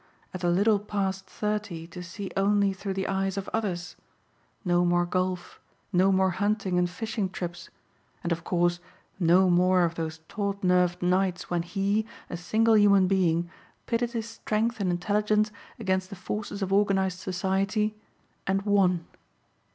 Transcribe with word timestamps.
At 0.33 0.43
a 0.43 0.49
little 0.49 0.79
past 0.79 1.27
thirty 1.27 1.85
to 1.85 2.01
see 2.01 2.31
only 2.35 2.73
through 2.73 2.95
the 2.95 3.07
eyes 3.07 3.37
of 3.37 3.47
others. 3.53 3.95
No 4.65 4.83
more 4.83 5.05
golf, 5.05 5.59
no 5.93 6.11
more 6.11 6.31
hunting 6.31 6.79
and 6.79 6.89
fishing 6.89 7.29
trips, 7.29 7.69
and 8.23 8.31
of 8.31 8.43
course 8.43 8.79
no 9.19 9.47
more 9.47 9.83
of 9.83 9.93
those 9.93 10.21
taut 10.27 10.63
nerved 10.63 11.03
nights 11.03 11.51
when 11.51 11.61
he, 11.61 12.07
a 12.31 12.35
single 12.37 12.75
human 12.79 13.05
being, 13.05 13.51
pitted 13.85 14.13
his 14.13 14.27
strength 14.27 14.79
and 14.79 14.89
intelligence 14.89 15.51
against 15.79 16.09
the 16.09 16.15
forces 16.15 16.63
of 16.63 16.73
organized 16.73 17.19
society 17.19 17.93
and 18.47 18.63
won. 18.63 19.05